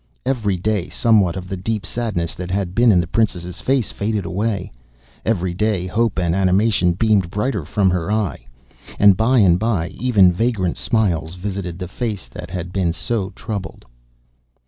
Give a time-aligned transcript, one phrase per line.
[0.25, 4.25] Every day somewhat of the deep sadness that had been in the princess' face faded
[4.25, 4.71] away;
[5.23, 8.47] every day hope and animation beamed brighter from her eye;
[8.97, 13.85] and by and by even vagrant smiles visited the face that had been so troubled.